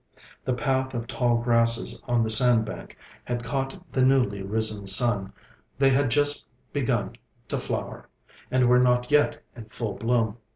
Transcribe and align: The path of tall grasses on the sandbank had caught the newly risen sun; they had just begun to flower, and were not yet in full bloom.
The 0.45 0.55
path 0.55 0.95
of 0.95 1.05
tall 1.05 1.37
grasses 1.37 2.03
on 2.07 2.23
the 2.23 2.29
sandbank 2.31 2.97
had 3.23 3.43
caught 3.43 3.85
the 3.93 4.01
newly 4.01 4.41
risen 4.41 4.87
sun; 4.87 5.31
they 5.77 5.91
had 5.91 6.09
just 6.09 6.43
begun 6.73 7.17
to 7.49 7.59
flower, 7.59 8.09
and 8.49 8.67
were 8.67 8.79
not 8.79 9.11
yet 9.11 9.43
in 9.55 9.65
full 9.65 9.93
bloom. 9.93 10.37